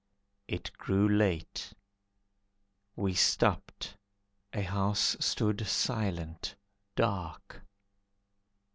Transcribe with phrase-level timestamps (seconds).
[0.47, 1.73] It grew late.
[2.95, 3.95] We stopped,
[4.51, 6.55] a house stood silent,
[6.95, 7.61] dark.